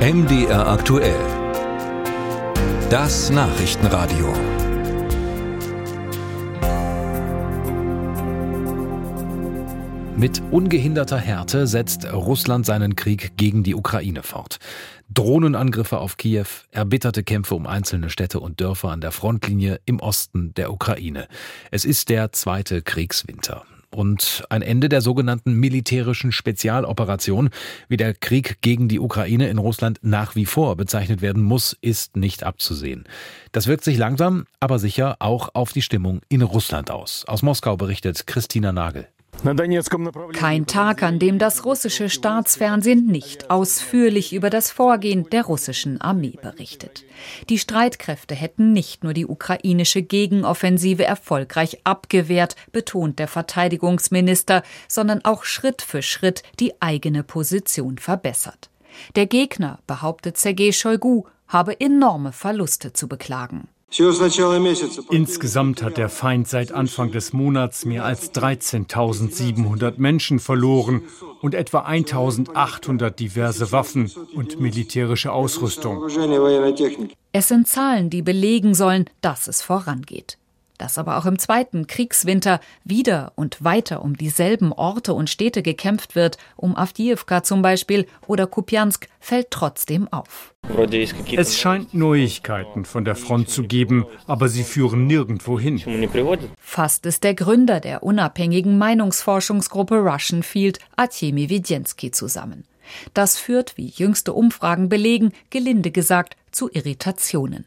MDR 0.00 0.66
aktuell. 0.66 1.20
Das 2.88 3.28
Nachrichtenradio. 3.28 4.32
Mit 10.16 10.40
ungehinderter 10.50 11.18
Härte 11.18 11.66
setzt 11.66 12.10
Russland 12.10 12.64
seinen 12.64 12.96
Krieg 12.96 13.36
gegen 13.36 13.62
die 13.62 13.74
Ukraine 13.74 14.22
fort. 14.22 14.56
Drohnenangriffe 15.12 15.98
auf 15.98 16.16
Kiew, 16.16 16.46
erbitterte 16.70 17.22
Kämpfe 17.22 17.54
um 17.54 17.66
einzelne 17.66 18.08
Städte 18.08 18.40
und 18.40 18.58
Dörfer 18.62 18.92
an 18.92 19.02
der 19.02 19.12
Frontlinie 19.12 19.80
im 19.84 20.00
Osten 20.00 20.54
der 20.54 20.72
Ukraine. 20.72 21.28
Es 21.70 21.84
ist 21.84 22.08
der 22.08 22.32
zweite 22.32 22.80
Kriegswinter. 22.80 23.66
Und 23.90 24.44
ein 24.50 24.62
Ende 24.62 24.88
der 24.88 25.00
sogenannten 25.00 25.54
militärischen 25.54 26.30
Spezialoperation, 26.30 27.50
wie 27.88 27.96
der 27.96 28.14
Krieg 28.14 28.58
gegen 28.60 28.88
die 28.88 29.00
Ukraine 29.00 29.48
in 29.48 29.58
Russland 29.58 29.98
nach 30.02 30.36
wie 30.36 30.46
vor 30.46 30.76
bezeichnet 30.76 31.22
werden 31.22 31.42
muss, 31.42 31.76
ist 31.80 32.16
nicht 32.16 32.44
abzusehen. 32.44 33.04
Das 33.50 33.66
wirkt 33.66 33.82
sich 33.82 33.98
langsam, 33.98 34.46
aber 34.60 34.78
sicher 34.78 35.16
auch 35.18 35.50
auf 35.54 35.72
die 35.72 35.82
Stimmung 35.82 36.20
in 36.28 36.42
Russland 36.42 36.90
aus. 36.90 37.24
Aus 37.26 37.42
Moskau 37.42 37.76
berichtet 37.76 38.28
Christina 38.28 38.70
Nagel. 38.70 39.08
Kein 40.34 40.66
Tag, 40.66 41.02
an 41.02 41.18
dem 41.18 41.38
das 41.38 41.64
russische 41.64 42.10
Staatsfernsehen 42.10 43.06
nicht 43.06 43.50
ausführlich 43.50 44.34
über 44.34 44.50
das 44.50 44.70
Vorgehen 44.70 45.28
der 45.30 45.44
russischen 45.44 46.00
Armee 46.00 46.36
berichtet. 46.40 47.04
Die 47.48 47.58
Streitkräfte 47.58 48.34
hätten 48.34 48.72
nicht 48.72 49.02
nur 49.02 49.14
die 49.14 49.26
ukrainische 49.26 50.02
Gegenoffensive 50.02 51.04
erfolgreich 51.04 51.78
abgewehrt, 51.84 52.54
betont 52.72 53.18
der 53.18 53.28
Verteidigungsminister, 53.28 54.62
sondern 54.88 55.24
auch 55.24 55.44
Schritt 55.44 55.80
für 55.80 56.02
Schritt 56.02 56.42
die 56.58 56.80
eigene 56.82 57.22
Position 57.22 57.96
verbessert. 57.96 58.68
Der 59.16 59.26
Gegner, 59.26 59.78
behauptet 59.86 60.36
Sergei 60.36 60.72
Shoigu, 60.72 61.24
habe 61.48 61.80
enorme 61.80 62.32
Verluste 62.32 62.92
zu 62.92 63.08
beklagen. 63.08 63.68
Insgesamt 65.10 65.82
hat 65.82 65.96
der 65.96 66.08
Feind 66.08 66.48
seit 66.48 66.72
Anfang 66.72 67.10
des 67.10 67.32
Monats 67.32 67.84
mehr 67.84 68.04
als 68.04 68.32
13.700 68.32 69.94
Menschen 69.96 70.38
verloren 70.38 71.02
und 71.40 71.54
etwa 71.54 71.86
1.800 71.86 73.10
diverse 73.10 73.72
Waffen 73.72 74.10
und 74.34 74.60
militärische 74.60 75.32
Ausrüstung. 75.32 76.06
Es 77.32 77.48
sind 77.48 77.66
Zahlen, 77.66 78.10
die 78.10 78.22
belegen 78.22 78.74
sollen, 78.74 79.06
dass 79.22 79.48
es 79.48 79.62
vorangeht 79.62 80.36
dass 80.80 80.98
aber 80.98 81.18
auch 81.18 81.26
im 81.26 81.38
zweiten 81.38 81.86
Kriegswinter 81.86 82.60
wieder 82.84 83.32
und 83.36 83.62
weiter 83.62 84.02
um 84.02 84.16
dieselben 84.16 84.72
Orte 84.72 85.12
und 85.12 85.28
Städte 85.28 85.62
gekämpft 85.62 86.14
wird, 86.14 86.38
um 86.56 86.76
Avdiivka 86.76 87.42
zum 87.42 87.62
Beispiel 87.62 88.06
oder 88.26 88.46
Kupiansk, 88.46 89.08
fällt 89.20 89.50
trotzdem 89.50 90.08
auf. 90.10 90.54
Es 91.36 91.58
scheint 91.58 91.94
Neuigkeiten 91.94 92.84
von 92.84 93.04
der 93.04 93.16
Front 93.16 93.50
zu 93.50 93.64
geben, 93.64 94.06
aber 94.26 94.48
sie 94.48 94.62
führen 94.62 95.06
nirgendwo 95.06 95.58
hin. 95.58 95.80
Fast 96.58 97.06
ist 97.06 97.24
der 97.24 97.34
Gründer 97.34 97.80
der 97.80 98.02
unabhängigen 98.02 98.78
Meinungsforschungsgruppe 98.78 99.96
Russian 99.96 100.42
Field, 100.42 100.78
Artemi 100.96 101.48
Widjenski, 101.48 102.10
zusammen. 102.10 102.64
Das 103.14 103.38
führt, 103.38 103.76
wie 103.76 103.86
jüngste 103.86 104.32
Umfragen 104.32 104.88
belegen, 104.88 105.32
gelinde 105.50 105.90
gesagt, 105.90 106.36
zu 106.50 106.70
Irritationen. 106.72 107.64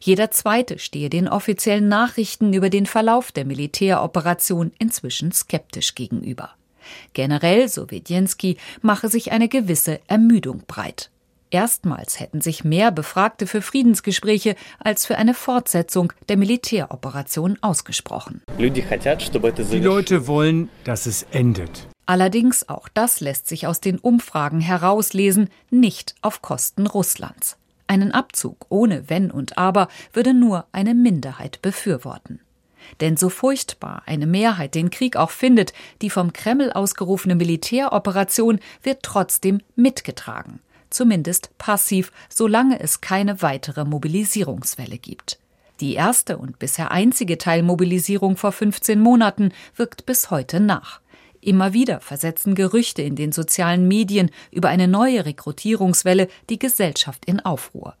Jeder 0.00 0.30
Zweite 0.30 0.78
stehe 0.78 1.10
den 1.10 1.28
offiziellen 1.28 1.88
Nachrichten 1.88 2.52
über 2.52 2.70
den 2.70 2.86
Verlauf 2.86 3.32
der 3.32 3.44
Militäroperation 3.44 4.72
inzwischen 4.78 5.32
skeptisch 5.32 5.94
gegenüber. 5.94 6.50
Generell, 7.12 7.68
so 7.68 7.90
Wedjenski, 7.90 8.56
mache 8.82 9.08
sich 9.08 9.32
eine 9.32 9.48
gewisse 9.48 10.00
Ermüdung 10.06 10.62
breit. 10.66 11.10
Erstmals 11.50 12.18
hätten 12.18 12.40
sich 12.40 12.64
mehr 12.64 12.90
Befragte 12.90 13.46
für 13.46 13.62
Friedensgespräche 13.62 14.56
als 14.80 15.06
für 15.06 15.16
eine 15.16 15.32
Fortsetzung 15.32 16.12
der 16.28 16.36
Militäroperation 16.36 17.56
ausgesprochen. 17.60 18.42
Die 18.58 19.78
Leute 19.78 20.26
wollen, 20.26 20.68
dass 20.84 21.06
es 21.06 21.22
endet. 21.30 21.86
Allerdings, 22.04 22.68
auch 22.68 22.88
das 22.88 23.20
lässt 23.20 23.48
sich 23.48 23.66
aus 23.66 23.80
den 23.80 23.98
Umfragen 23.98 24.60
herauslesen, 24.60 25.48
nicht 25.70 26.14
auf 26.20 26.42
Kosten 26.42 26.86
Russlands. 26.86 27.56
Einen 27.86 28.12
Abzug 28.12 28.66
ohne 28.68 29.08
Wenn 29.08 29.30
und 29.30 29.58
Aber 29.58 29.88
würde 30.12 30.34
nur 30.34 30.66
eine 30.72 30.94
Minderheit 30.94 31.62
befürworten. 31.62 32.40
Denn 33.00 33.16
so 33.16 33.28
furchtbar 33.28 34.02
eine 34.06 34.26
Mehrheit 34.26 34.74
den 34.74 34.90
Krieg 34.90 35.16
auch 35.16 35.30
findet, 35.30 35.72
die 36.02 36.10
vom 36.10 36.32
Kreml 36.32 36.72
ausgerufene 36.72 37.34
Militäroperation 37.34 38.60
wird 38.82 39.02
trotzdem 39.02 39.60
mitgetragen. 39.74 40.60
Zumindest 40.90 41.56
passiv, 41.58 42.12
solange 42.28 42.80
es 42.80 43.00
keine 43.00 43.42
weitere 43.42 43.84
Mobilisierungswelle 43.84 44.98
gibt. 44.98 45.38
Die 45.80 45.94
erste 45.94 46.38
und 46.38 46.58
bisher 46.58 46.90
einzige 46.90 47.36
Teilmobilisierung 47.36 48.36
vor 48.36 48.52
15 48.52 48.98
Monaten 48.98 49.52
wirkt 49.74 50.06
bis 50.06 50.30
heute 50.30 50.58
nach. 50.58 51.00
Immer 51.46 51.72
wieder 51.72 52.00
versetzen 52.00 52.56
Gerüchte 52.56 53.02
in 53.02 53.14
den 53.14 53.30
sozialen 53.30 53.86
Medien 53.86 54.32
über 54.50 54.68
eine 54.68 54.88
neue 54.88 55.24
Rekrutierungswelle 55.24 56.26
die 56.50 56.58
Gesellschaft 56.58 57.24
in 57.24 57.38
Aufruhr. 57.38 57.94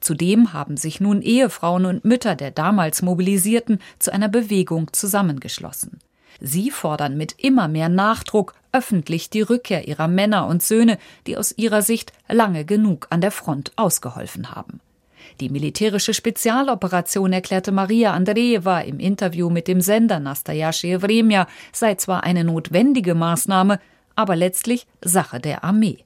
Zudem 0.00 0.52
haben 0.52 0.76
sich 0.76 1.00
nun 1.00 1.22
Ehefrauen 1.22 1.84
und 1.84 2.04
Mütter 2.04 2.34
der 2.34 2.50
damals 2.50 3.02
Mobilisierten 3.02 3.78
zu 4.00 4.12
einer 4.12 4.28
Bewegung 4.28 4.92
zusammengeschlossen. 4.92 6.00
Sie 6.40 6.72
fordern 6.72 7.16
mit 7.16 7.36
immer 7.38 7.68
mehr 7.68 7.88
Nachdruck 7.88 8.54
öffentlich 8.72 9.30
die 9.30 9.42
Rückkehr 9.42 9.86
ihrer 9.86 10.08
Männer 10.08 10.48
und 10.48 10.60
Söhne, 10.60 10.98
die 11.28 11.36
aus 11.36 11.54
ihrer 11.56 11.82
Sicht 11.82 12.12
lange 12.28 12.64
genug 12.64 13.06
an 13.10 13.20
der 13.20 13.30
Front 13.30 13.70
ausgeholfen 13.76 14.50
haben. 14.50 14.80
Die 15.40 15.48
militärische 15.48 16.14
Spezialoperation, 16.14 17.32
erklärte 17.32 17.72
Maria 17.72 18.12
Andreeva 18.12 18.80
im 18.80 18.98
Interview 18.98 19.50
mit 19.50 19.68
dem 19.68 19.80
Sender 19.80 20.20
Nastajashi 20.20 21.00
Vremja, 21.00 21.46
sei 21.72 21.94
zwar 21.94 22.24
eine 22.24 22.44
notwendige 22.44 23.14
Maßnahme, 23.14 23.78
aber 24.20 24.36
letztlich 24.36 24.86
Sache 25.02 25.40
der 25.40 25.64
Armee. 25.64 25.98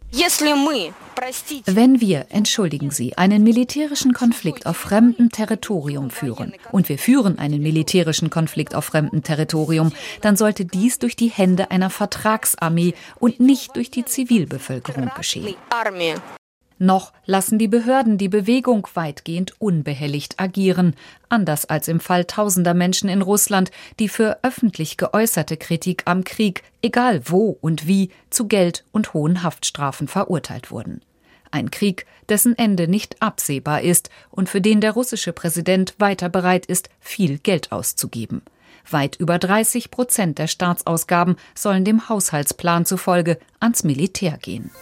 Wenn 1.67 2.01
wir, 2.01 2.27
entschuldigen 2.29 2.91
Sie, 2.91 3.19
einen 3.19 3.43
militärischen 3.43 4.13
Konflikt 4.13 4.67
auf 4.67 4.77
fremdem 4.77 5.31
Territorium 5.31 6.11
führen, 6.11 6.53
und 6.71 6.89
wir 6.89 6.99
führen 6.99 7.39
einen 7.39 7.61
militärischen 7.63 8.31
Konflikt 8.31 8.75
auf 8.75 8.85
fremdem 8.87 9.23
Territorium, 9.23 9.93
dann 10.21 10.37
sollte 10.37 10.65
dies 10.65 11.01
durch 11.01 11.17
die 11.17 11.29
Hände 11.29 11.73
einer 11.73 11.91
Vertragsarmee 11.91 12.95
und 13.19 13.41
nicht 13.41 13.75
durch 13.77 13.91
die 13.91 14.05
Zivilbevölkerung 14.05 15.11
geschehen. 15.17 15.57
Noch 16.79 17.13
lassen 17.25 17.59
die 17.59 17.69
Behörden 17.69 18.19
die 18.19 18.29
Bewegung 18.29 18.89
weitgehend 18.95 19.61
unbehelligt 19.61 20.41
agieren, 20.41 20.95
anders 21.29 21.67
als 21.67 21.87
im 21.87 22.01
Fall 22.01 22.25
tausender 22.25 22.75
Menschen 22.75 23.09
in 23.09 23.23
Russland, 23.23 23.71
die 24.01 24.09
für 24.09 24.39
öffentlich 24.43 24.97
geäußerte 24.97 25.57
Kritik 25.57 26.03
am 26.07 26.25
Krieg, 26.25 26.65
egal 26.83 27.23
wo 27.27 27.57
und 27.61 27.87
wie, 27.87 28.11
zu 28.31 28.49
Geld 28.49 28.85
und 28.91 29.15
hohen 29.15 29.43
Haftstrafen 29.45 30.09
verurteilt 30.09 30.71
wurden. 30.73 31.01
Ein 31.53 31.71
Krieg, 31.71 32.07
dessen 32.29 32.59
Ende 32.59 32.89
nicht 32.89 33.23
absehbar 33.23 33.83
ist 33.83 34.11
und 34.33 34.49
für 34.49 34.61
den 34.61 34.81
der 34.81 34.91
russische 34.91 35.33
Präsident 35.33 35.95
weiter 35.99 36.29
bereit 36.29 36.67
ist, 36.67 36.89
viel 36.99 37.39
Geld 37.39 37.71
auszugeben. 37.71 38.43
Weit 38.91 39.15
über 39.17 39.39
30 39.39 39.93
Prozent 39.93 40.39
der 40.39 40.49
Staatsausgaben 40.49 41.37
sollen 41.55 41.85
dem 41.85 42.09
Haushaltsplan 42.09 42.85
zufolge 42.85 43.39
ans 43.61 43.85
Militär 43.85 44.37
gehen. 44.37 44.73